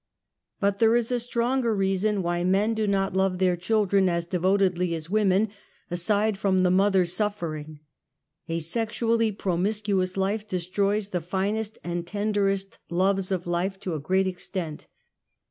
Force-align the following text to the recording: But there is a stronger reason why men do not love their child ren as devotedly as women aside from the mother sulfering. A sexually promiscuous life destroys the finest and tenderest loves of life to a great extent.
But 0.59 0.79
there 0.79 0.95
is 0.95 1.11
a 1.11 1.19
stronger 1.19 1.75
reason 1.75 2.23
why 2.23 2.43
men 2.43 2.73
do 2.73 2.87
not 2.87 3.13
love 3.15 3.37
their 3.37 3.55
child 3.55 3.93
ren 3.93 4.09
as 4.09 4.25
devotedly 4.25 4.95
as 4.95 5.11
women 5.11 5.49
aside 5.91 6.39
from 6.39 6.63
the 6.63 6.71
mother 6.71 7.05
sulfering. 7.05 7.81
A 8.49 8.57
sexually 8.61 9.31
promiscuous 9.31 10.17
life 10.17 10.47
destroys 10.47 11.09
the 11.09 11.21
finest 11.21 11.77
and 11.83 12.07
tenderest 12.07 12.79
loves 12.89 13.31
of 13.31 13.45
life 13.45 13.79
to 13.81 13.93
a 13.93 13.99
great 13.99 14.25
extent. 14.25 14.87